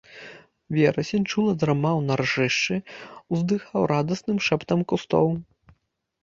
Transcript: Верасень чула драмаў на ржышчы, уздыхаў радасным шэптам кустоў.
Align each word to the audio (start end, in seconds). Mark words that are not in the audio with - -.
Верасень 0.77 1.27
чула 1.33 1.53
драмаў 1.63 1.97
на 2.07 2.13
ржышчы, 2.21 2.75
уздыхаў 3.37 3.81
радасным 3.93 4.37
шэптам 4.49 4.79
кустоў. 4.95 5.25